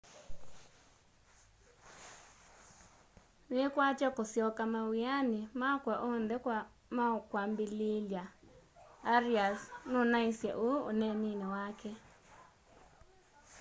[3.53, 6.35] niikwatya kusyoka mawiani makwa oonthe
[6.97, 8.23] wakwambililya
[9.15, 9.59] arias
[9.91, 11.91] nunaisye uu uneenini wake